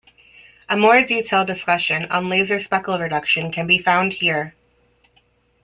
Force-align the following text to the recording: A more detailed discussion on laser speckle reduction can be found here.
A 0.67 0.75
more 0.75 1.03
detailed 1.03 1.45
discussion 1.45 2.07
on 2.11 2.27
laser 2.27 2.59
speckle 2.59 2.97
reduction 2.97 3.51
can 3.51 3.67
be 3.67 3.77
found 3.77 4.13
here. 4.13 4.55